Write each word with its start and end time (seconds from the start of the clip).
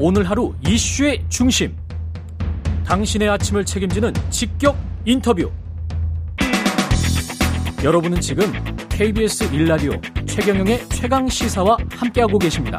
오늘 0.00 0.30
하루 0.30 0.54
이슈의 0.64 1.24
중심. 1.28 1.76
당신의 2.86 3.28
아침을 3.30 3.64
책임지는 3.64 4.12
직격 4.30 4.76
인터뷰. 5.04 5.50
여러분은 7.82 8.20
지금 8.20 8.44
KBS 8.88 9.52
일라디오 9.52 9.90
최경영의 10.24 10.88
최강 10.90 11.28
시사와 11.28 11.76
함께하고 11.90 12.38
계십니다. 12.38 12.78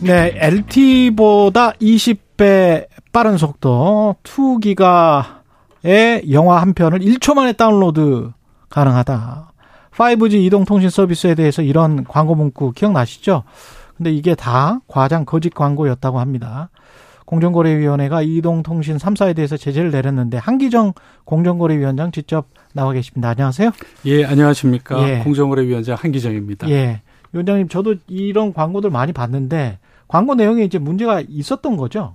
네, 0.00 0.32
LT보다 0.34 1.72
20배 1.72 2.86
빠른 3.12 3.36
속도 3.36 4.16
2기가의 4.22 6.32
영화 6.32 6.62
한 6.62 6.72
편을 6.72 7.00
1초 7.00 7.34
만에 7.34 7.52
다운로드 7.52 8.30
가능하다. 8.70 9.52
5G 9.90 10.42
이동통신 10.46 10.88
서비스에 10.88 11.34
대해서 11.34 11.60
이런 11.60 12.04
광고 12.04 12.34
문구 12.34 12.72
기억나시죠? 12.72 13.42
근데 14.00 14.12
이게 14.12 14.34
다 14.34 14.80
과장 14.88 15.26
거짓 15.26 15.52
광고였다고 15.52 16.20
합니다. 16.20 16.70
공정거래위원회가 17.26 18.22
이동통신 18.22 18.96
3사에 18.96 19.36
대해서 19.36 19.58
제재를 19.58 19.90
내렸는데 19.90 20.38
한기정 20.38 20.94
공정거래위원장 21.26 22.10
직접 22.10 22.48
나와 22.72 22.94
계십니다. 22.94 23.28
안녕하세요. 23.28 23.72
예, 24.06 24.24
안녕하십니까. 24.24 25.06
예. 25.06 25.18
공정거래위원장 25.18 25.98
한기정입니다. 26.00 26.70
예. 26.70 27.02
위원장님, 27.32 27.68
저도 27.68 27.96
이런 28.08 28.54
광고들 28.54 28.88
많이 28.88 29.12
봤는데 29.12 29.78
광고 30.08 30.34
내용에 30.34 30.64
이제 30.64 30.78
문제가 30.78 31.22
있었던 31.28 31.76
거죠? 31.76 32.14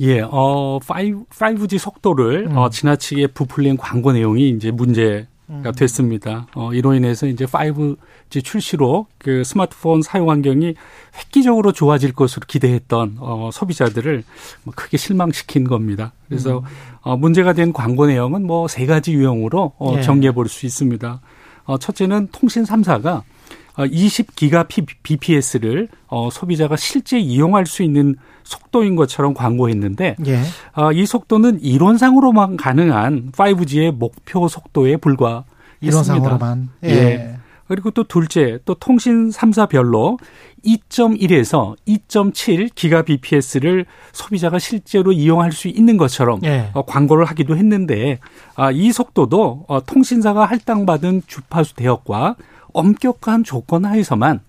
예, 0.00 0.22
어, 0.22 0.76
5, 0.76 0.78
5G 0.80 1.78
속도를 1.78 2.48
음. 2.50 2.56
어, 2.56 2.70
지나치게 2.70 3.26
부풀린 3.28 3.76
광고 3.76 4.12
내용이 4.12 4.48
이제 4.48 4.70
문제 4.70 5.28
가 5.62 5.72
됐습니다. 5.72 6.46
어, 6.54 6.72
이로 6.72 6.94
인해서 6.94 7.26
이제 7.26 7.44
5G 7.44 8.42
출시로 8.42 9.06
그 9.18 9.44
스마트폰 9.44 10.00
사용 10.00 10.30
환경이 10.30 10.74
획기적으로 11.18 11.72
좋아질 11.72 12.12
것으로 12.14 12.44
기대했던 12.48 13.16
어, 13.20 13.50
소비자들을 13.52 14.24
뭐 14.62 14.72
크게 14.74 14.96
실망시킨 14.96 15.64
겁니다. 15.64 16.12
그래서 16.28 16.60
음. 16.60 16.64
어, 17.02 17.16
문제가 17.18 17.52
된 17.52 17.72
광고 17.74 18.06
내용은 18.06 18.46
뭐 18.46 18.66
세 18.68 18.86
가지 18.86 19.12
유형으로 19.12 19.74
어, 19.78 19.94
예. 19.98 20.02
정리해 20.02 20.32
볼 20.32 20.48
수 20.48 20.64
있습니다. 20.64 21.20
어, 21.64 21.78
첫째는 21.78 22.28
통신 22.32 22.64
3사가 22.64 23.22
20기가 23.82 24.68
bps를 25.02 25.88
어, 26.06 26.28
소비자가 26.30 26.76
실제 26.76 27.18
이용할 27.18 27.66
수 27.66 27.82
있는 27.82 28.16
속도인 28.44 28.94
것처럼 28.94 29.34
광고했는데 29.34 30.16
예. 30.26 30.40
어, 30.76 30.92
이 30.92 31.06
속도는 31.06 31.60
이론상으로만 31.62 32.56
가능한 32.56 33.32
5G의 33.32 33.92
목표 33.92 34.46
속도에 34.48 34.96
불과했습니다. 34.96 35.46
이론상으로만. 35.80 36.70
예. 36.84 36.88
예. 36.88 37.36
그리고 37.66 37.90
또 37.90 38.04
둘째, 38.04 38.58
또 38.66 38.74
통신 38.74 39.30
3사별로 39.30 40.18
2.1에서 40.64 41.74
2.7 41.86 42.74
기가 42.74 43.02
bps를 43.02 43.86
소비자가 44.12 44.58
실제로 44.58 45.12
이용할 45.12 45.52
수 45.52 45.68
있는 45.68 45.96
것처럼 45.96 46.40
예. 46.44 46.70
어, 46.74 46.84
광고를 46.84 47.24
하기도 47.24 47.56
했는데 47.56 48.18
아, 48.54 48.70
이 48.70 48.92
속도도 48.92 49.64
어, 49.68 49.84
통신사가 49.84 50.44
할당받은 50.44 51.22
주파수 51.26 51.74
대역과 51.74 52.36
엄격한 52.74 53.44
조건 53.44 53.86
하에서만 53.86 54.40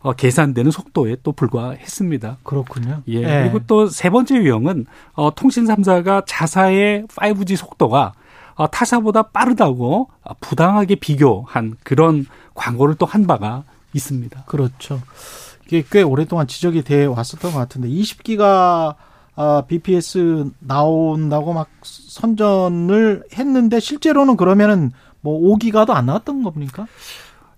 어, 0.00 0.12
계산되는 0.12 0.70
속도에 0.70 1.16
또 1.22 1.32
불과했습니다. 1.32 2.38
그렇군요. 2.42 3.02
예. 3.06 3.20
네. 3.20 3.42
그리고 3.42 3.60
또 3.66 3.88
세 3.88 4.10
번째 4.10 4.36
유형은 4.36 4.86
어, 5.14 5.34
통신 5.34 5.64
3사가 5.64 6.24
자사의 6.26 7.04
5G 7.06 7.56
속도가 7.56 8.12
어, 8.56 8.70
타사보다 8.70 9.22
빠르다고 9.22 10.08
부당하게 10.40 10.96
비교한 10.96 11.74
그런 11.84 12.26
광고를 12.54 12.96
또 12.96 13.06
한 13.06 13.26
바가 13.26 13.64
있습니다. 13.94 14.44
그렇죠. 14.46 15.00
이게 15.66 15.82
꽤 15.90 16.02
오랫동안 16.02 16.46
지적이 16.46 16.82
돼 16.82 17.04
왔었던 17.06 17.52
것 17.52 17.58
같은데 17.58 17.88
20기가 17.88 18.94
아, 19.36 19.62
BPS 19.66 20.50
나온다고 20.60 21.52
막 21.54 21.68
선전을 21.82 23.24
했는데 23.32 23.80
실제로는 23.80 24.36
그러면은 24.36 24.92
뭐 25.20 25.40
5기가도 25.56 25.90
안 25.90 26.06
나왔던 26.06 26.42
겁니까? 26.42 26.86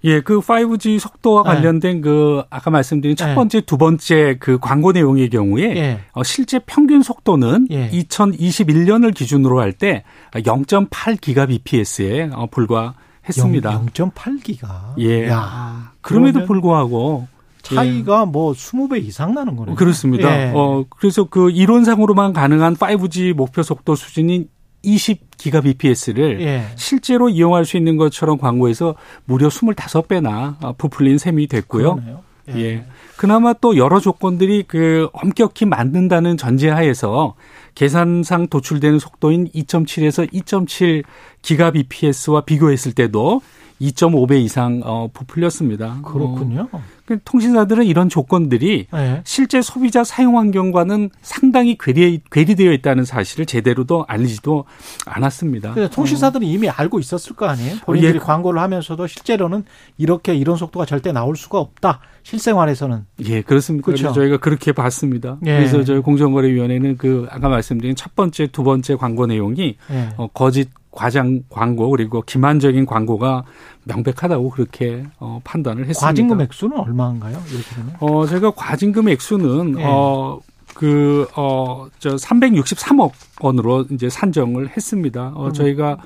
예, 0.05 0.21
그 0.21 0.41
5G 0.41 0.99
속도와 0.99 1.43
네. 1.43 1.49
관련된 1.49 1.97
네. 1.97 2.01
그 2.01 2.43
아까 2.51 2.71
말씀드린 2.71 3.17
첫 3.17 3.29
네. 3.29 3.35
번째, 3.35 3.61
두 3.63 3.79
번째 3.79 4.37
그 4.39 4.59
광고 4.59 4.93
내용의 4.93 5.31
경우에 5.31 5.77
예. 5.77 6.01
어, 6.13 6.23
실제 6.23 6.59
평균 6.61 7.03
속도는 7.03 7.69
예. 7.71 7.91
2021년을 7.91 9.15
기준으로 9.15 9.61
할 9.61 9.73
때 9.73 10.05
0.8 10.33 11.21
기가bps에 11.21 12.31
어, 12.33 12.47
불과했습니다. 12.51 13.83
0.8기가. 13.85 14.95
예. 15.01 15.29
야, 15.29 15.93
그럼에도 16.01 16.47
불구하고 16.47 17.27
차이가 17.63 18.23
예. 18.23 18.31
뭐 18.31 18.53
20배 18.53 19.03
이상 19.05 19.35
나는 19.35 19.57
거네요. 19.57 19.75
그렇습니다. 19.75 20.31
예. 20.31 20.53
어, 20.55 20.85
그래서 20.89 21.25
그 21.25 21.51
이론상으로만 21.51 22.33
가능한 22.33 22.77
5G 22.77 23.35
목표 23.35 23.63
속도 23.63 23.97
수준인 23.97 24.49
20기가 24.85 25.63
bps를 25.63 26.41
예. 26.43 26.67
실제로 26.77 27.29
이용할 27.29 27.65
수 27.65 27.77
있는 27.77 27.97
것처럼 27.97 28.39
광고해서 28.39 28.95
무려 29.25 29.49
25배나 29.49 30.77
부풀린 30.79 31.19
셈이 31.19 31.47
됐고요. 31.49 32.03
예. 32.51 32.61
예. 32.61 32.87
그나마 33.17 33.53
또 33.55 33.77
여러 33.77 33.99
조건들이 33.99 34.65
그 34.67 35.09
엄격히 35.13 35.65
만든다는 35.65 36.37
전제하에서 36.37 37.35
계산상 37.75 38.49
도출되는 38.49 38.99
속도인 38.99 39.49
2.7에서 39.49 40.31
2.7 40.33 41.05
기가 41.43 41.71
bps와 41.71 42.43
비교했을 42.43 42.93
때도 42.93 43.41
2.5배 43.81 44.43
이상 44.43 44.81
어 44.85 45.09
부풀렸습니다. 45.13 45.99
그렇군요. 46.03 46.69
어. 46.73 46.83
그 47.05 47.19
통신사들은 47.25 47.85
이런 47.85 48.09
조건들이 48.09 48.87
네. 48.93 49.21
실제 49.25 49.63
소비자 49.63 50.03
사용 50.03 50.39
환경과는 50.39 51.11
상당히 51.23 51.77
괴리, 51.79 52.21
괴리되어 52.31 52.73
있다는 52.73 53.05
사실을 53.05 53.47
제대로도 53.47 54.07
알리지도 54.09 54.65
않았습니다. 55.05 55.75
통신사들은 55.91 56.47
어. 56.47 56.51
이미 56.51 56.69
알고 56.69 56.99
있었을 56.99 57.37
거 57.37 57.47
아니에요? 57.47 57.77
본인들이 57.85 58.15
예. 58.15 58.19
광고를 58.19 58.61
하면서도 58.61 59.07
실제로는 59.07 59.65
이렇게 59.99 60.35
이런 60.35 60.57
속도가 60.57 60.87
절대 60.87 61.13
나올 61.13 61.37
수가 61.37 61.61
없다. 61.61 62.01
실생활에서는. 62.23 63.06
예, 63.25 63.41
그렇습니다. 63.43 63.85
그렇죠. 63.87 64.13
저희가 64.13 64.37
그렇게 64.39 64.73
봤습니다. 64.73 65.39
예. 65.47 65.57
그래서 65.57 65.83
저희 65.85 66.01
공정거래위원회는 66.01 66.97
그 66.99 67.27
아까 67.31 67.49
말씀드린 67.49 67.97
첫 67.97 68.15
번째, 68.15 68.49
두 68.49 68.63
번째 68.63 68.97
광고 68.97 69.27
내용이 69.27 69.77
예. 69.91 70.09
어, 70.17 70.29
거짓 70.29 70.69
과장 70.91 71.43
광고 71.51 71.91
그리고 71.91 72.23
기만적인 72.23 72.87
광고가 72.87 73.45
명백하다고 73.85 74.51
그렇게 74.51 75.05
어, 75.19 75.41
판단을 75.45 75.87
했습니다. 75.87 76.07
과징금 76.07 76.41
액수는 76.41 76.79
얼마인가요? 76.79 77.43
이렇게 77.51 77.75
되면? 77.75 77.95
어, 78.01 78.27
제가 78.27 78.51
과징금 78.53 79.09
액수는 79.09 79.73
네. 79.73 79.85
어, 79.87 80.41
그, 80.75 81.27
어, 81.37 81.87
저 81.99 82.17
363억 82.17 83.13
원으로 83.41 83.87
이제 83.91 84.09
산정을 84.11 84.71
했습니다. 84.77 85.33
어, 85.35 85.47
음. 85.47 85.53
저희가 85.53 85.99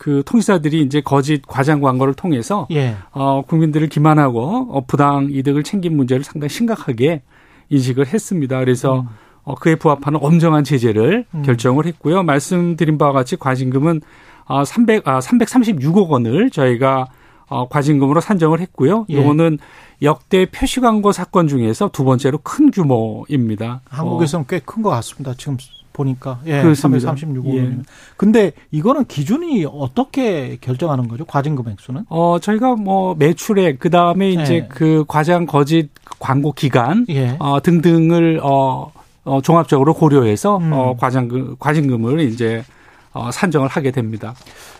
그 0.00 0.22
통신사들이 0.24 0.80
이제 0.80 1.02
거짓 1.02 1.42
과장 1.46 1.82
광고를 1.82 2.14
통해서 2.14 2.66
예. 2.70 2.96
어, 3.12 3.42
국민들을 3.46 3.86
기만하고 3.88 4.68
어, 4.70 4.82
부당 4.86 5.28
이득을 5.30 5.62
챙긴 5.62 5.94
문제를 5.94 6.24
상당히 6.24 6.48
심각하게 6.48 7.20
인식을 7.68 8.06
했습니다. 8.06 8.58
그래서 8.60 9.00
음. 9.00 9.08
어, 9.42 9.54
그에 9.56 9.74
부합하는 9.74 10.18
엄정한 10.22 10.64
제재를 10.64 11.26
음. 11.34 11.42
결정을 11.42 11.84
했고요. 11.84 12.22
말씀드린 12.22 12.96
바와 12.96 13.12
같이 13.12 13.36
과징금은 13.36 14.00
아, 14.46 14.64
300, 14.64 15.06
아, 15.06 15.18
336억 15.18 16.08
원을 16.08 16.48
저희가 16.48 17.08
어, 17.48 17.68
과징금으로 17.68 18.22
산정을 18.22 18.58
했고요. 18.60 19.04
예. 19.10 19.16
요거는 19.16 19.58
역대 20.00 20.46
표시 20.46 20.80
광고 20.80 21.12
사건 21.12 21.46
중에서 21.46 21.90
두 21.92 22.04
번째로 22.04 22.38
큰 22.38 22.70
규모입니다. 22.70 23.82
한국에서는 23.90 24.44
어. 24.44 24.46
꽤큰 24.48 24.82
것 24.82 24.88
같습니다. 24.88 25.34
지금 25.36 25.58
보니까 26.00 26.40
예, 26.46 26.62
그렇습니다. 26.62 27.12
336억 27.12 27.46
원. 27.46 27.56
예. 27.56 27.78
근데 28.16 28.52
이거는 28.70 29.04
기준이 29.04 29.66
어떻게 29.70 30.56
결정하는 30.60 31.08
거죠? 31.08 31.24
과징 31.24 31.54
금 31.54 31.68
액수는? 31.68 32.06
어, 32.08 32.38
저희가 32.40 32.76
뭐 32.76 33.14
매출액 33.14 33.78
그다음에 33.78 34.30
이제 34.30 34.54
예. 34.54 34.66
그 34.68 35.04
과장 35.06 35.46
거짓 35.46 35.90
광고 36.18 36.52
기간 36.52 37.06
예. 37.08 37.36
어, 37.38 37.60
등등을 37.62 38.40
어, 38.42 38.92
어 39.24 39.40
종합적으로 39.42 39.92
고려해서 39.94 40.56
음. 40.56 40.72
어 40.72 40.96
과장금 40.98 41.56
과징금을 41.58 42.20
이제 42.20 42.64
어, 43.12 43.30
산정을 43.30 43.68
하게 43.68 43.90
됩니다. 43.90 44.34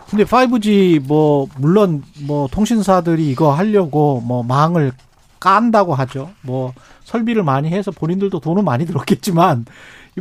근데 0.09 0.23
5G 0.23 1.05
뭐 1.05 1.47
물론 1.57 2.03
뭐 2.25 2.47
통신사들이 2.47 3.29
이거 3.29 3.53
하려고 3.53 4.21
뭐 4.25 4.43
망을 4.43 4.91
깐다고 5.39 5.93
하죠. 5.95 6.29
뭐 6.41 6.73
설비를 7.03 7.43
많이 7.43 7.69
해서 7.69 7.91
본인들도 7.91 8.39
돈은 8.39 8.63
많이 8.63 8.85
들었겠지만 8.85 9.65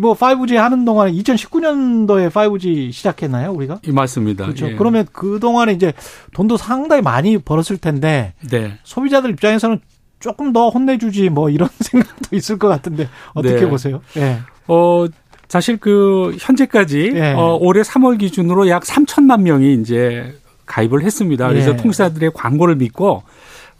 뭐 0.00 0.14
5G 0.14 0.56
하는 0.56 0.84
동안에 0.84 1.12
2019년도에 1.12 2.30
5G 2.30 2.92
시작했나요, 2.92 3.52
우리가? 3.52 3.80
이 3.86 3.92
맞습니다. 3.92 4.44
그렇죠. 4.44 4.70
예. 4.70 4.74
그러면 4.74 5.06
그 5.12 5.38
동안에 5.40 5.72
이제 5.72 5.92
돈도 6.32 6.56
상당히 6.56 7.02
많이 7.02 7.38
벌었을 7.38 7.76
텐데 7.76 8.34
네. 8.50 8.78
소비자들 8.82 9.30
입장에서는 9.30 9.80
조금 10.18 10.52
더 10.52 10.68
혼내주지 10.68 11.28
뭐 11.30 11.50
이런 11.50 11.68
생각도 11.80 12.34
있을 12.36 12.58
것 12.58 12.68
같은데 12.68 13.08
어떻게 13.34 13.60
네. 13.60 13.68
보세요? 13.68 14.00
예. 14.16 14.20
네. 14.20 14.38
어 14.66 15.06
사실 15.48 15.76
그 15.78 16.36
현재까지 16.38 17.12
예. 17.14 17.32
어, 17.32 17.58
올해 17.60 17.82
3월 17.82 18.18
기준으로 18.18 18.68
약 18.68 18.84
3천만 18.84 19.42
명이 19.42 19.74
이제 19.74 20.34
가입을 20.66 21.02
했습니다. 21.02 21.48
그래서 21.48 21.72
예. 21.72 21.76
통신사들의 21.76 22.30
광고를 22.34 22.76
믿고 22.76 23.24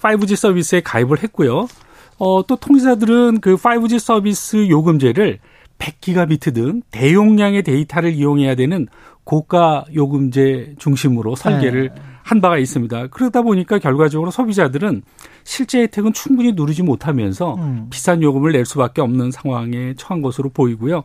5G 0.02 0.36
서비스에 0.36 0.80
가입을 0.80 1.22
했고요. 1.22 1.68
어, 2.18 2.46
또 2.46 2.56
통신사들은 2.56 3.40
그 3.40 3.56
5G 3.56 3.98
서비스 3.98 4.68
요금제를 4.68 5.38
100기가비트 5.80 6.54
등 6.54 6.82
대용량의 6.92 7.62
데이터를 7.62 8.12
이용해야 8.12 8.54
되는 8.54 8.86
고가 9.24 9.84
요금제 9.94 10.74
중심으로 10.78 11.34
설계를 11.34 11.90
네. 11.94 12.02
한 12.22 12.40
바가 12.40 12.58
있습니다. 12.58 13.08
그러다 13.08 13.42
보니까 13.42 13.78
결과적으로 13.78 14.30
소비자들은 14.30 15.02
실제 15.42 15.82
혜택은 15.82 16.12
충분히 16.12 16.52
누리지 16.52 16.82
못하면서 16.82 17.54
음. 17.54 17.86
비싼 17.90 18.22
요금을 18.22 18.52
낼 18.52 18.64
수밖에 18.64 19.00
없는 19.00 19.30
상황에 19.30 19.94
처한 19.96 20.22
것으로 20.22 20.50
보이고요. 20.50 21.02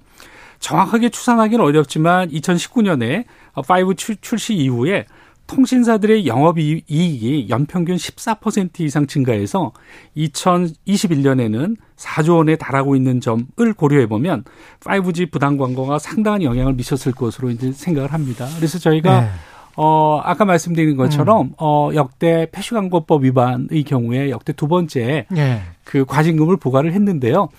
정확하게 0.60 1.10
추산하기는 1.10 1.64
어렵지만 1.64 2.30
2019년에 2.30 3.26
5 3.56 3.94
출시 4.22 4.56
이후에 4.56 5.06
통신사들의 5.48 6.28
영업이익이 6.28 7.48
연평균 7.50 7.96
14% 7.96 8.80
이상 8.82 9.08
증가해서 9.08 9.72
2021년에는 10.18 11.76
4조 11.96 12.38
원에 12.38 12.56
달하고 12.56 12.96
있는 12.96 13.22
점을 13.22 13.46
고려해 13.76 14.08
보면 14.08 14.44
5G 14.82 15.32
부당 15.32 15.58
광고가 15.58 16.00
상당한 16.00 16.42
영향을 16.44 16.74
미쳤을 16.74 17.12
것으로 17.14 17.52
이제 17.52 17.72
생각을 17.72 18.12
합니다. 18.14 18.48
그래서 18.58 18.80
저희가 18.80 19.22
네. 19.22 19.30
어, 19.78 20.22
아까 20.24 20.46
말씀드린 20.46 20.96
것처럼, 20.96 21.48
음. 21.48 21.54
어, 21.58 21.90
역대 21.96 22.48
표시광고법 22.52 23.24
위반의 23.26 23.84
경우에 23.84 24.30
역대 24.30 24.54
두 24.54 24.68
번째 24.68 25.26
네. 25.30 25.62
그 25.84 26.06
과징금을 26.06 26.58
부과를 26.58 26.94
했는데요. 26.94 27.50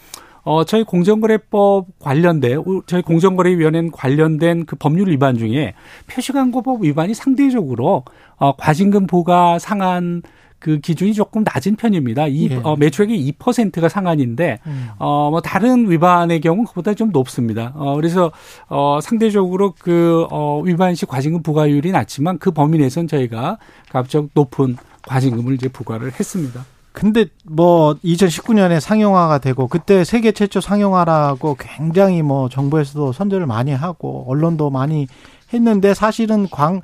어, 0.46 0.64
저희 0.64 0.84
공정거래법 0.84 1.86
관련된, 1.98 2.62
저희 2.86 3.02
공정거래위원회는 3.02 3.90
관련된 3.90 4.64
그 4.64 4.76
법률 4.76 5.10
위반 5.10 5.36
중에 5.36 5.74
표시광고법 6.06 6.84
위반이 6.84 7.14
상대적으로, 7.14 8.04
어, 8.36 8.54
과징금 8.54 9.08
부과 9.08 9.58
상한 9.58 10.22
그 10.60 10.78
기준이 10.78 11.14
조금 11.14 11.42
낮은 11.44 11.74
편입니다. 11.74 12.28
이 12.28 12.48
예. 12.50 12.60
어, 12.62 12.76
매출액의 12.76 13.32
2%가 13.32 13.88
상한인데 13.88 14.60
음. 14.66 14.88
어뭐 14.98 15.42
다른 15.42 15.90
위반의 15.90 16.40
경우 16.40 16.64
그보다 16.64 16.94
좀 16.94 17.10
높습니다. 17.10 17.72
어 17.74 17.94
그래서 17.96 18.32
어 18.68 18.98
상대적으로 19.02 19.74
그어 19.78 20.60
위반 20.64 20.94
시 20.94 21.04
과징금 21.04 21.42
부과율이 21.42 21.90
낮지만 21.90 22.38
그 22.38 22.52
범위 22.52 22.78
내에서는 22.78 23.06
저희가 23.06 23.58
가급적 23.90 24.30
높은 24.32 24.76
과징금을 25.06 25.54
이제 25.54 25.68
부과를 25.68 26.12
했습니다. 26.18 26.64
근데 26.96 27.26
뭐 27.44 27.94
2019년에 28.02 28.80
상용화가 28.80 29.38
되고 29.38 29.68
그때 29.68 30.02
세계 30.02 30.32
최초 30.32 30.62
상용화라고 30.62 31.56
굉장히 31.60 32.22
뭐 32.22 32.48
정부에서도 32.48 33.12
선전을 33.12 33.46
많이 33.46 33.72
하고 33.72 34.24
언론도 34.28 34.70
많이 34.70 35.06
했는데 35.52 35.92
사실은 35.92 36.48
광 36.50 36.80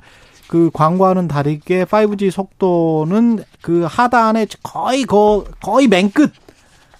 그 0.53 0.69
광고와는 0.71 1.27
다르게 1.27 1.83
5G 1.83 2.29
속도는 2.29 3.43
그 3.63 3.87
하단에 3.89 4.45
거의 4.61 5.03
거 5.03 5.45
거의 5.59 5.87
맨 5.87 6.11
끝. 6.11 6.31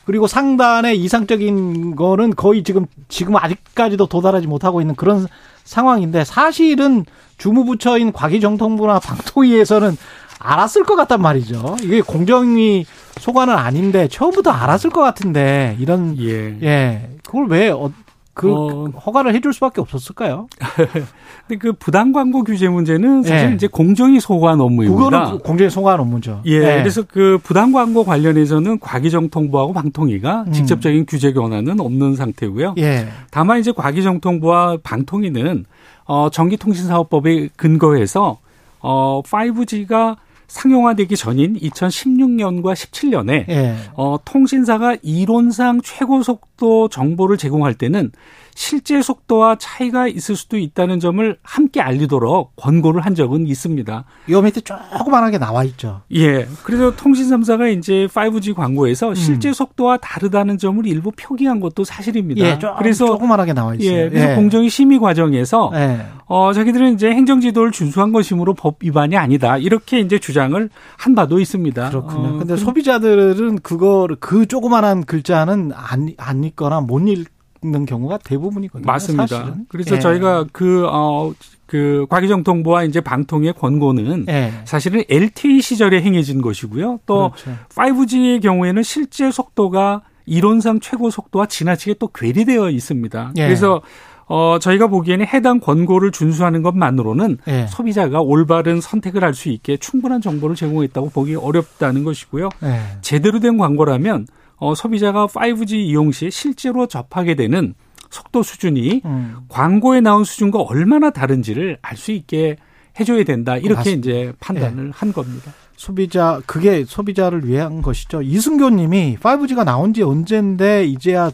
그리고 0.05 0.25
상단에 0.25 0.95
이상적인 0.95 1.95
거는 1.95 2.35
거의 2.35 2.63
지금 2.63 2.87
지금 3.09 3.35
아직까지도 3.35 4.07
도달하지 4.07 4.47
못하고 4.47 4.81
있는 4.81 4.95
그런 4.95 5.27
상황인데 5.65 6.25
사실은 6.25 7.05
주무부처인 7.37 8.11
과기정통부나 8.11 8.97
방통위에서는 9.05 9.97
알았을 10.43 10.83
것 10.83 10.95
같단 10.95 11.21
말이죠. 11.21 11.77
이게 11.81 12.01
공정위 12.01 12.85
소관은 13.19 13.55
아닌데 13.55 14.07
처음부터 14.07 14.51
알았을 14.51 14.89
것 14.89 15.01
같은데 15.01 15.77
이런 15.79 16.17
예, 16.19 16.57
예 16.61 17.09
그걸 17.23 17.47
왜 17.47 17.69
어, 17.69 17.91
그 18.33 18.51
어. 18.51 18.87
허가를 19.05 19.33
해줄 19.35 19.53
수밖에 19.53 19.79
없었을까요? 19.79 20.47
근데 21.47 21.59
그 21.59 21.73
부당 21.73 22.11
광고 22.11 22.43
규제 22.43 22.67
문제는 22.67 23.23
사실 23.23 23.51
예. 23.51 23.53
이제 23.53 23.67
공정위 23.67 24.19
소관 24.19 24.59
업무입니다. 24.59 25.03
그거는 25.03 25.39
공정위 25.39 25.69
소관 25.69 25.99
업무죠. 25.99 26.41
예. 26.45 26.53
예. 26.53 26.59
그래서 26.79 27.03
그 27.07 27.37
부당 27.43 27.71
광고 27.71 28.03
관련해서는 28.03 28.79
과기정통부하고 28.79 29.73
방통위가 29.73 30.45
음. 30.47 30.51
직접적인 30.51 31.05
규제 31.05 31.31
권한은 31.31 31.79
없는 31.79 32.15
상태고요. 32.15 32.75
예. 32.79 33.07
다만 33.29 33.59
이제 33.59 33.71
과기정통부와 33.71 34.77
방통위는 34.83 35.65
어 36.05 36.29
전기통신사업법에 36.31 37.49
근거해서 37.55 38.39
어 38.79 39.21
5G가 39.23 40.17
상용화되기 40.53 41.17
전인 41.17 41.57
2016년과 41.57 42.73
17년에 42.73 43.49
예. 43.49 43.75
어, 43.95 44.17
통신사가 44.23 44.97
이론상 45.01 45.81
최고 45.81 46.21
속도 46.21 46.87
정보를 46.89 47.37
제공할 47.37 47.73
때는 47.73 48.11
실제 48.55 49.01
속도와 49.01 49.57
차이가 49.59 50.07
있을 50.07 50.35
수도 50.35 50.57
있다는 50.57 50.99
점을 50.99 51.37
함께 51.43 51.81
알리도록 51.81 52.55
권고를 52.55 53.01
한 53.01 53.15
적은 53.15 53.47
있습니다. 53.47 54.05
요 54.29 54.41
밑에 54.41 54.61
조그만하게 54.61 55.37
나와 55.37 55.63
있죠. 55.65 56.01
예. 56.13 56.47
그래서 56.63 56.95
통신 56.95 57.29
3사가 57.29 57.77
이제 57.77 58.07
5G 58.07 58.53
광고에서 58.55 59.09
음. 59.09 59.15
실제 59.15 59.51
속도와 59.53 59.97
다르다는 59.97 60.57
점을 60.57 60.85
일부 60.85 61.11
표기한 61.11 61.59
것도 61.59 61.83
사실입니다. 61.83 62.45
예, 62.45 62.59
조금, 62.59 62.77
그래서 62.77 63.05
조그만하게 63.05 63.53
나와 63.53 63.75
있어요. 63.75 63.97
예. 63.97 64.09
그래서 64.09 64.31
예. 64.31 64.35
공정위 64.35 64.69
심의 64.69 64.99
과정에서 64.99 65.71
예. 65.75 66.05
어 66.25 66.53
자기들은 66.53 66.93
이제 66.93 67.09
행정 67.09 67.41
지도를 67.41 67.71
준수한 67.71 68.11
것이므로 68.11 68.53
법 68.53 68.77
위반이 68.81 69.17
아니다. 69.17 69.57
이렇게 69.57 69.99
이제 69.99 70.19
주장을 70.19 70.69
한 70.97 71.15
바도 71.15 71.39
있습니다. 71.39 71.89
그렇군요. 71.89 72.27
어, 72.27 72.37
근데 72.39 72.55
소비자들은 72.55 73.59
그거를 73.59 74.17
그 74.19 74.45
조그만한 74.45 75.03
글자는 75.03 75.71
안, 75.75 76.13
안 76.17 76.43
읽거나 76.43 76.81
못 76.81 77.03
읽, 77.07 77.27
있는 77.63 77.85
경우가 77.85 78.19
대부분이거든요. 78.19 78.85
맞습니다. 78.85 79.27
사실은. 79.27 79.65
그래서 79.69 79.95
예. 79.95 79.99
저희가 79.99 80.45
그, 80.51 80.85
어, 80.89 81.33
그 81.65 82.05
과기정통부와 82.09 82.83
이제 82.83 83.01
방통의 83.01 83.53
권고는 83.53 84.25
예. 84.29 84.51
사실은 84.65 85.03
LTE 85.09 85.61
시절에 85.61 86.01
행해진 86.01 86.41
것이고요. 86.41 86.99
또 87.05 87.31
그렇죠. 87.31 87.59
5G의 87.75 88.41
경우에는 88.41 88.83
실제 88.83 89.31
속도가 89.31 90.01
이론상 90.25 90.79
최고 90.79 91.09
속도와 91.09 91.47
지나치게 91.47 91.95
또 91.99 92.07
괴리되어 92.07 92.69
있습니다. 92.69 93.33
예. 93.37 93.45
그래서 93.45 93.81
어, 94.25 94.57
저희가 94.59 94.87
보기에는 94.87 95.25
해당 95.27 95.59
권고를 95.59 96.11
준수하는 96.11 96.61
것만으로는 96.63 97.39
예. 97.47 97.67
소비자가 97.67 98.21
올바른 98.21 98.79
선택을 98.79 99.23
할 99.23 99.33
수 99.33 99.49
있게 99.49 99.75
충분한 99.77 100.21
정보를 100.21 100.55
제공했다고 100.55 101.09
보기 101.09 101.35
어렵다는 101.35 102.03
것이고요. 102.03 102.49
예. 102.63 102.79
제대로 103.01 103.39
된 103.39 103.57
광고라면 103.57 104.27
어, 104.57 104.75
소비자가 104.75 105.27
5G 105.27 105.73
이용 105.73 106.11
시 106.11 106.29
실제로 106.31 106.87
접하게 106.87 107.35
되는 107.35 107.73
속도 108.09 108.43
수준이 108.43 109.01
음. 109.05 109.37
광고에 109.49 109.99
나온 110.01 110.23
수준과 110.23 110.61
얼마나 110.61 111.09
다른지를 111.09 111.79
알 111.81 111.97
수 111.97 112.11
있게 112.11 112.57
해줘야 112.99 113.23
된다. 113.23 113.57
이렇게 113.57 113.73
맞습니다. 113.75 113.99
이제 114.09 114.33
판단을 114.39 114.85
네. 114.85 114.91
한 114.93 115.11
겁니다. 115.13 115.51
소비자 115.75 116.39
그게 116.45 116.85
소비자를 116.85 117.47
위한 117.47 117.81
것이죠. 117.81 118.21
이승교님이 118.21 119.17
5G가 119.19 119.65
나온 119.65 119.93
지 119.93 120.03
언젠데 120.03 120.85
이제야 120.85 121.31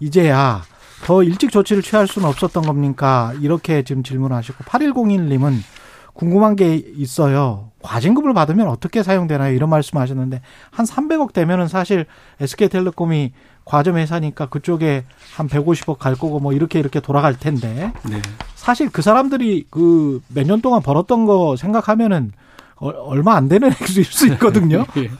이제야 0.00 0.62
더 1.04 1.22
일찍 1.22 1.52
조치를 1.52 1.82
취할 1.82 2.08
수는 2.08 2.28
없었던 2.28 2.64
겁니까? 2.64 3.32
이렇게 3.40 3.82
지금 3.84 4.02
질문하시고 4.02 4.64
8101님은 4.64 5.58
궁금한 6.12 6.56
게 6.56 6.74
있어요. 6.74 7.70
과징금을 7.86 8.34
받으면 8.34 8.68
어떻게 8.68 9.02
사용되나요? 9.02 9.54
이런 9.54 9.70
말씀하셨는데 9.70 10.40
한 10.70 10.86
300억 10.86 11.32
되면은 11.32 11.68
사실 11.68 12.06
SK텔레콤이 12.40 13.32
과점 13.64 13.96
회사니까 13.96 14.46
그쪽에 14.46 15.04
한 15.34 15.48
150억 15.48 15.98
갈 15.98 16.14
거고 16.14 16.38
뭐 16.40 16.52
이렇게 16.52 16.78
이렇게 16.78 17.00
돌아갈 17.00 17.38
텐데 17.38 17.92
네. 18.08 18.20
사실 18.54 18.90
그 18.90 19.02
사람들이 19.02 19.66
그 19.70 20.20
몇 20.34 20.46
년 20.46 20.60
동안 20.60 20.82
벌었던 20.82 21.26
거 21.26 21.56
생각하면은 21.56 22.32
얼마 22.78 23.34
안 23.36 23.48
되는 23.48 23.68
액수일 23.80 24.04
수 24.04 24.26
있거든요. 24.32 24.84
예. 24.98 25.10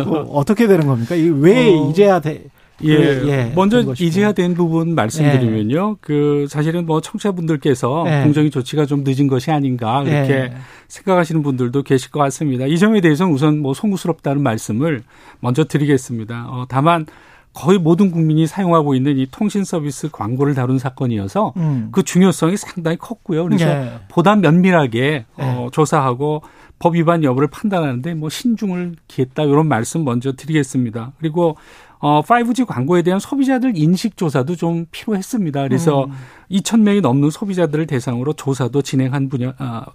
어, 0.00 0.10
어떻게 0.32 0.66
되는 0.66 0.86
겁니까? 0.86 1.14
왜 1.14 1.68
어. 1.68 1.88
이제야 1.90 2.20
돼? 2.20 2.44
예. 2.84 2.92
예. 3.26 3.52
먼저 3.54 3.82
이제야 3.98 4.32
된 4.32 4.54
부분 4.54 4.94
말씀드리면요. 4.94 5.90
예. 5.90 5.96
그 6.00 6.46
사실은 6.48 6.86
뭐 6.86 7.00
청취자분들께서 7.00 8.04
예. 8.08 8.22
공정위 8.22 8.50
조치가 8.50 8.86
좀 8.86 9.04
늦은 9.04 9.26
것이 9.26 9.50
아닌가 9.50 10.02
그렇게 10.02 10.32
예. 10.32 10.52
생각하시는 10.88 11.42
분들도 11.42 11.82
계실 11.82 12.10
것 12.10 12.20
같습니다. 12.20 12.66
이 12.66 12.78
점에 12.78 13.00
대해서는 13.00 13.32
우선 13.32 13.58
뭐 13.58 13.74
송구스럽다는 13.74 14.42
말씀을 14.42 15.02
먼저 15.40 15.64
드리겠습니다. 15.64 16.46
어, 16.48 16.64
다만 16.68 17.06
거의 17.52 17.78
모든 17.78 18.10
국민이 18.10 18.46
사용하고 18.46 18.94
있는 18.94 19.18
이 19.18 19.26
통신 19.30 19.64
서비스 19.64 20.08
광고를 20.10 20.54
다룬 20.54 20.78
사건이어서 20.78 21.52
음. 21.56 21.88
그 21.90 22.04
중요성이 22.04 22.56
상당히 22.56 22.96
컸고요. 22.96 23.44
그래서 23.44 23.66
예. 23.66 23.92
보다 24.08 24.36
면밀하게 24.36 25.26
어, 25.36 25.64
예. 25.66 25.70
조사하고 25.72 26.42
법 26.78 26.94
위반 26.94 27.24
여부를 27.24 27.48
판단하는데 27.48 28.14
뭐 28.14 28.30
신중을 28.30 28.94
기했다 29.08 29.42
이런 29.44 29.68
말씀 29.68 30.04
먼저 30.04 30.32
드리겠습니다. 30.32 31.12
그리고 31.18 31.56
어 32.00 32.22
5G 32.22 32.66
광고에 32.66 33.02
대한 33.02 33.20
소비자들 33.20 33.76
인식 33.76 34.16
조사도 34.16 34.56
좀 34.56 34.86
필요했습니다. 34.90 35.62
그래서 35.62 36.04
음. 36.04 36.12
2천 36.50 36.80
명이 36.80 37.00
넘는 37.02 37.30
소비자들을 37.30 37.86
대상으로 37.86 38.32
조사도 38.32 38.82
진행한 38.82 39.28
분야 39.28 39.54
아, 39.58 39.86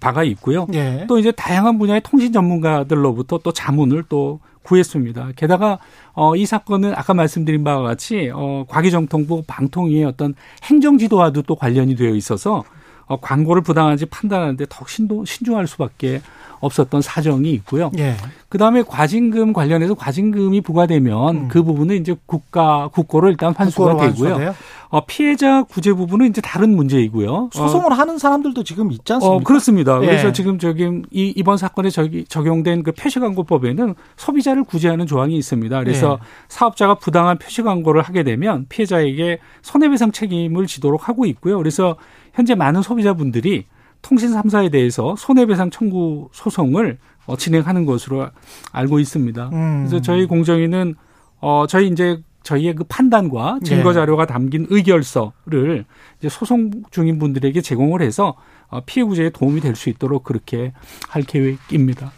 바가 0.00 0.24
있고요. 0.24 0.66
예. 0.74 1.06
또 1.08 1.18
이제 1.18 1.32
다양한 1.32 1.78
분야의 1.78 2.02
통신 2.02 2.32
전문가들로부터 2.32 3.38
또 3.38 3.52
자문을 3.52 4.04
또 4.08 4.40
구했습니다. 4.62 5.30
게다가 5.36 5.78
어, 6.12 6.36
이 6.36 6.46
사건은 6.46 6.94
아까 6.94 7.14
말씀드린 7.14 7.64
바와 7.64 7.82
같이 7.82 8.30
어, 8.32 8.64
과기정통부 8.68 9.44
방통위의 9.46 10.04
어떤 10.04 10.34
행정지도와도 10.64 11.42
또 11.42 11.56
관련이 11.56 11.96
되어 11.96 12.14
있어서 12.14 12.62
어, 13.06 13.20
광고를 13.20 13.62
부당한지 13.62 14.06
판단하는데 14.06 14.66
더욱 14.68 14.88
신도, 14.88 15.24
신중할 15.24 15.66
수밖에 15.66 16.22
없었던 16.60 17.02
사정이 17.02 17.50
있고요. 17.54 17.90
예. 17.98 18.14
그 18.48 18.56
다음에 18.56 18.82
과징금 18.82 19.52
관련해서 19.52 19.94
과징금이 19.94 20.60
부과되면 20.60 21.36
음. 21.36 21.48
그 21.48 21.62
부분은 21.64 21.96
이제 21.96 22.14
국가 22.24 22.88
국고로 22.92 23.30
일단 23.30 23.52
환수가 23.54 23.96
되고요. 23.96 24.54
어, 24.90 25.06
피해자 25.06 25.62
구제 25.64 25.92
부분은 25.92 26.28
이제 26.28 26.40
다른 26.40 26.76
문제이고요. 26.76 27.50
소송을 27.52 27.92
어, 27.92 27.94
하는 27.94 28.18
사람들도 28.18 28.62
지금 28.62 28.92
있지 28.92 29.12
않습니까? 29.14 29.36
어, 29.36 29.40
그렇습니다. 29.40 30.00
예. 30.02 30.06
그래서 30.06 30.32
지금 30.32 30.58
저기 30.58 30.84
이 31.10 31.32
이번 31.34 31.56
사건에 31.56 31.90
저기 31.90 32.24
적용된 32.24 32.82
그 32.82 32.92
표시 32.92 33.18
광고법에는 33.18 33.94
소비자를 34.16 34.64
구제하는 34.64 35.06
조항이 35.06 35.36
있습니다. 35.36 35.78
그래서 35.80 36.18
예. 36.20 36.26
사업자가 36.48 36.96
부당한 36.96 37.38
표시 37.38 37.62
광고를 37.62 38.02
하게 38.02 38.22
되면 38.22 38.66
피해자에게 38.68 39.38
손해배상 39.62 40.12
책임을 40.12 40.66
지도록 40.66 41.08
하고 41.08 41.24
있고요. 41.26 41.56
그래서 41.56 41.96
현재 42.32 42.54
많은 42.54 42.82
소비자분들이 42.82 43.66
통신 44.00 44.30
3사에 44.30 44.70
대해서 44.72 45.14
손해배상 45.16 45.70
청구 45.70 46.28
소송을 46.32 46.98
어, 47.26 47.36
진행하는 47.36 47.86
것으로 47.86 48.28
알고 48.72 48.98
있습니다. 48.98 49.50
음. 49.52 49.86
그래서 49.86 50.00
저희 50.02 50.26
공정위는 50.26 50.96
어 51.40 51.66
저희 51.68 51.88
이제 51.88 52.20
저희의 52.42 52.74
그 52.74 52.84
판단과 52.84 53.60
증거 53.62 53.90
네. 53.90 53.94
자료가 53.94 54.26
담긴 54.26 54.66
의결서를 54.68 55.84
이제 56.18 56.28
소송 56.28 56.70
중인 56.90 57.18
분들에게 57.20 57.60
제공을 57.60 58.02
해서 58.02 58.34
어, 58.68 58.80
피해 58.84 59.04
구제에 59.04 59.30
도움이 59.30 59.60
될 59.60 59.76
수 59.76 59.88
있도록 59.90 60.24
그렇게 60.24 60.72
할 61.08 61.22
계획입니다. 61.22 62.10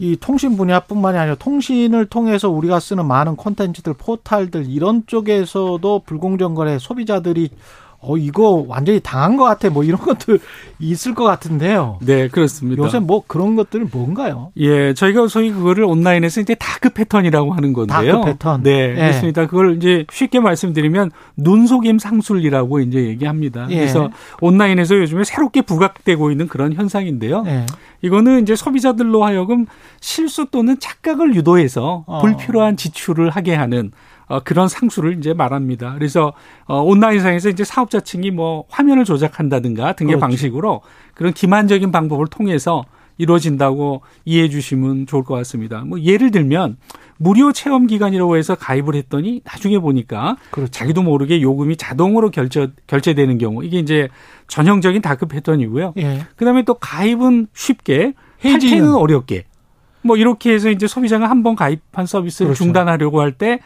이 0.00 0.16
통신 0.16 0.56
분야뿐만이 0.56 1.18
아니라 1.18 1.34
통신을 1.36 2.06
통해서 2.06 2.48
우리가 2.48 2.78
쓰는 2.80 3.06
많은 3.06 3.36
콘텐츠들, 3.36 3.94
포탈들 3.94 4.66
이런 4.68 5.04
쪽에서도 5.06 6.02
불공정 6.04 6.54
거래 6.54 6.78
소비자들이 6.78 7.50
어 8.00 8.16
이거 8.16 8.64
완전히 8.68 9.00
당한 9.00 9.36
것 9.36 9.44
같아 9.44 9.70
뭐 9.70 9.82
이런 9.82 9.98
것들 10.00 10.38
있을 10.78 11.14
것 11.14 11.24
같은데요. 11.24 11.98
네 12.00 12.28
그렇습니다. 12.28 12.82
요새 12.82 13.00
뭐 13.00 13.24
그런 13.26 13.56
것들은 13.56 13.88
뭔가요? 13.92 14.52
예, 14.56 14.94
저희가 14.94 15.26
소위 15.26 15.50
그거를 15.50 15.84
온라인에서 15.84 16.40
이제 16.40 16.54
dark 16.54 16.90
pattern이라고 16.90 17.52
하는 17.52 17.72
건데요. 17.72 18.12
Dark 18.12 18.24
pattern. 18.26 18.62
네, 18.62 18.90
예. 18.90 18.94
그렇습니다. 18.94 19.46
그걸 19.46 19.76
이제 19.76 20.04
쉽게 20.12 20.38
말씀드리면 20.38 21.10
눈속임 21.36 21.98
상술이라고 21.98 22.80
이제 22.80 23.06
얘기합니다. 23.06 23.66
예. 23.70 23.76
그래서 23.76 24.10
온라인에서 24.40 24.96
요즘에 24.96 25.24
새롭게 25.24 25.62
부각되고 25.62 26.30
있는 26.30 26.46
그런 26.46 26.72
현상인데요. 26.74 27.42
예. 27.46 27.66
이거는 28.02 28.42
이제 28.42 28.54
소비자들로 28.54 29.24
하여금 29.24 29.66
실수 30.00 30.46
또는 30.50 30.78
착각을 30.78 31.34
유도해서 31.34 32.04
어. 32.06 32.20
불필요한 32.20 32.76
지출을 32.76 33.30
하게 33.30 33.56
하는 33.56 33.90
어, 34.28 34.40
그런 34.40 34.68
상수를 34.68 35.18
이제 35.18 35.32
말합니다. 35.34 35.94
그래서 35.94 36.32
어, 36.66 36.80
온라인상에서 36.82 37.48
이제 37.48 37.64
사업자 37.64 38.00
층이 38.00 38.30
뭐 38.30 38.64
화면을 38.68 39.04
조작한다든가 39.04 39.94
등의 39.94 40.12
그렇죠. 40.12 40.20
방식으로 40.20 40.82
그런 41.14 41.32
기만적인 41.32 41.90
방법을 41.92 42.26
통해서 42.28 42.84
이루어진다고 43.20 44.02
이해해 44.24 44.48
주시면 44.48 45.06
좋을 45.06 45.24
것 45.24 45.34
같습니다. 45.34 45.82
뭐 45.84 46.00
예를 46.00 46.30
들면 46.30 46.76
무료 47.16 47.52
체험 47.52 47.88
기간이라고 47.88 48.36
해서 48.36 48.54
가입을 48.54 48.94
했더니 48.94 49.40
나중에 49.44 49.78
보니까 49.80 50.36
그렇죠. 50.52 50.70
자기도 50.70 51.02
모르게 51.02 51.42
요금이 51.42 51.76
자동으로 51.76 52.30
결제 52.30 52.68
결제되는 52.86 53.38
경우 53.38 53.64
이게 53.64 53.78
이제 53.80 54.08
전형적인 54.46 55.02
다크 55.02 55.26
패턴이고요. 55.26 55.94
예. 55.98 56.20
그다음에 56.36 56.62
또 56.62 56.74
가입은 56.74 57.48
쉽게 57.54 58.12
해지는 58.44 58.94
어렵게 58.94 59.44
뭐 60.02 60.16
이렇게 60.16 60.52
해서 60.52 60.70
이제 60.70 60.86
소비자가 60.86 61.28
한 61.28 61.42
번 61.42 61.56
가입한 61.56 62.06
서비스를 62.06 62.50
그렇죠. 62.50 62.62
중단하려고 62.62 63.20
할 63.20 63.32
때 63.32 63.58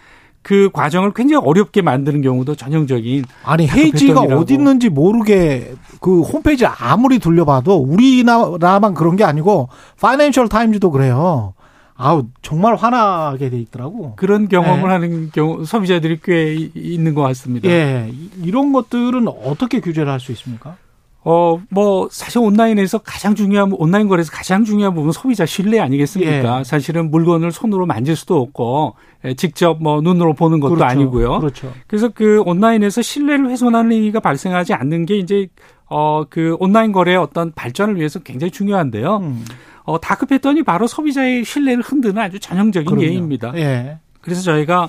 그 0.43 0.71
과정을 0.73 1.13
굉장히 1.15 1.45
어렵게 1.47 1.83
만드는 1.83 2.21
경우도 2.23 2.57
전형적인 2.57 3.25
아니 3.45 3.69
헤이지가 3.69 4.23
어디 4.23 4.55
있는지 4.55 4.89
모르게 4.89 5.75
그 6.01 6.23
홈페이지 6.23 6.67
아무리 6.67 7.19
돌려봐도 7.19 7.77
우리나라만 7.77 8.95
그런 8.95 9.17
게 9.17 9.25
아니고 9.25 9.69
파이낸셜 10.01 10.49
타임즈도 10.49 10.91
그래요. 10.91 11.55
아우 11.95 12.25
정말 12.43 12.75
화나게 12.75 13.51
돼 13.51 13.59
있더라고. 13.61 14.15
그런 14.17 14.49
경험을 14.49 14.83
네. 14.83 14.89
하는 14.89 15.31
경우 15.33 15.65
소비자들이 15.65 16.19
꽤 16.25 16.55
있는 16.75 17.15
것 17.15 17.23
같습니다. 17.23 17.69
예, 17.69 18.11
이런 18.43 18.73
것들은 18.73 19.29
어떻게 19.29 19.79
규제를 19.81 20.11
할 20.11 20.19
수 20.19 20.33
있습니까? 20.33 20.77
어, 21.25 21.61
뭐, 21.71 22.09
사실 22.11 22.39
온라인에서 22.39 22.99
가장 22.99 23.35
중요한, 23.37 23.73
온라인 23.73 24.09
거래에서 24.09 24.33
가장 24.33 24.65
중요한 24.65 24.93
부분은 24.95 25.13
소비자 25.13 25.47
신뢰 25.47 25.79
아니겠습니까? 25.79 26.61
예. 26.61 26.65
사실은 26.65 27.11
물건을 27.13 27.53
손으로 27.53 27.87
만질 27.87 28.17
수도 28.17 28.41
없고, 28.41 28.97
예, 29.25 29.35
직접 29.35 29.81
뭐 29.81 30.01
눈으로 30.01 30.35
보는 30.35 30.59
것도 30.59 30.75
그렇죠. 30.75 30.91
아니고요. 30.91 31.39
그렇죠. 31.39 31.73
그래서 31.87 32.09
그 32.09 32.43
온라인에서 32.45 33.03
신뢰를 33.03 33.51
훼손하는 33.51 33.93
행위가 33.93 34.19
발생하지 34.19 34.75
않는 34.75 35.07
게 35.07 35.17
이제, 35.19 35.47
어, 35.87 36.25
그 36.29 36.57
온라인 36.59 36.91
거래의 36.91 37.19
어떤 37.19 37.53
발전을 37.53 37.97
위해서 37.97 38.19
굉장히 38.19 38.51
중요한데요. 38.51 39.19
음. 39.19 39.45
어, 39.85 40.01
dark 40.01 40.27
pattern이 40.27 40.65
바로 40.65 40.89
소비자의 40.89 41.45
신뢰를 41.45 41.85
흔드는 41.85 42.19
아주 42.21 42.41
전형적인 42.41 43.01
예입니다. 43.01 43.53
예. 43.57 43.99
그래서 44.21 44.43
저희가 44.43 44.89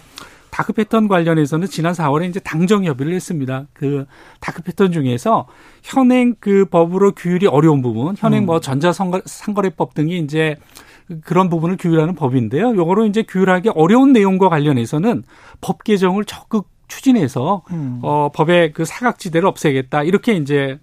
dark 0.53 0.73
pattern 0.73 1.07
관련해서는 1.07 1.67
지난 1.67 1.93
4월에 1.93 2.29
이제 2.29 2.39
당정 2.39 2.85
협의를 2.85 3.11
했습니다. 3.15 3.65
그 3.73 4.05
dark 4.39 4.61
pattern 4.61 4.91
중에서 4.91 5.47
현행 5.81 6.35
그 6.39 6.65
법으로 6.65 7.13
규율이 7.13 7.47
어려운 7.47 7.81
부분, 7.81 8.15
현행 8.15 8.43
음. 8.43 8.45
뭐 8.45 8.59
전자상거래법 8.59 9.95
등이 9.95 10.19
이제 10.19 10.55
그런 11.23 11.49
부분을 11.49 11.77
규율하는 11.77 12.13
법인데요. 12.13 12.75
요거로 12.75 13.07
이제 13.07 13.23
규율하기 13.23 13.69
어려운 13.73 14.13
내용과 14.13 14.49
관련해서는 14.49 15.23
법 15.59 15.83
개정을 15.83 16.23
적극 16.25 16.69
추진해서 16.87 17.63
음. 17.71 17.99
어 18.03 18.29
법의 18.31 18.73
그 18.73 18.85
사각지대를 18.85 19.47
없애겠다 19.47 20.03
이렇게 20.03 20.33
이제 20.33 20.77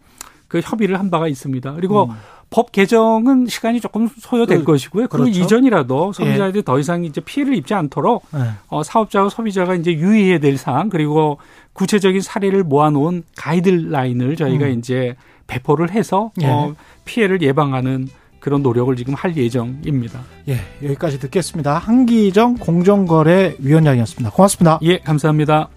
그 0.48 0.58
협의를 0.58 0.98
한 0.98 1.12
바가 1.12 1.28
있습니다. 1.28 1.74
그리고 1.74 2.06
음. 2.06 2.16
법 2.50 2.72
개정은 2.72 3.46
시간이 3.46 3.80
조금 3.80 4.08
소요될 4.08 4.58
그, 4.60 4.64
것이고요. 4.64 5.06
그 5.06 5.18
그렇죠. 5.18 5.30
이전이라도 5.30 6.12
소비자들이 6.12 6.58
예. 6.58 6.62
더 6.62 6.78
이상 6.80 7.04
이제 7.04 7.20
피해를 7.20 7.54
입지 7.54 7.74
않도록 7.74 8.24
예. 8.34 8.50
어, 8.68 8.82
사업자와 8.82 9.28
소비자가 9.28 9.74
이제 9.76 9.92
유의해야 9.92 10.40
될 10.40 10.58
사항 10.58 10.88
그리고 10.88 11.38
구체적인 11.72 12.20
사례를 12.20 12.64
모아놓은 12.64 13.22
가이드라인을 13.36 14.34
저희가 14.36 14.66
음. 14.66 14.78
이제 14.78 15.14
배포를 15.46 15.90
해서 15.92 16.32
예. 16.42 16.46
어, 16.46 16.74
피해를 17.04 17.40
예방하는 17.40 18.08
그런 18.40 18.62
노력을 18.62 18.94
지금 18.96 19.14
할 19.14 19.36
예정입니다. 19.36 20.20
예, 20.48 20.56
여기까지 20.82 21.20
듣겠습니다. 21.20 21.78
한기정 21.78 22.54
공정거래위원장이었습니다. 22.56 24.30
고맙습니다. 24.30 24.78
예, 24.82 24.98
감사합니다. 24.98 25.68